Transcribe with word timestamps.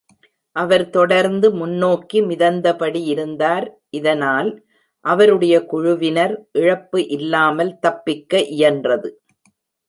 அவர் 0.55 0.83
தொடர்ந்து 0.89 1.47
முன்னோக்கி 1.51 2.19
மிதந்தபடி 2.21 3.01
இருந்தார், 3.03 3.67
இதனால், 3.89 4.49
அவருடைய 5.05 5.55
குழுவினர் 5.65 6.33
இழப்பு 6.51 7.01
இல்லாமல் 7.07 7.71
தப்பிக்க 7.79 8.43
இயன்றது. 8.57 9.11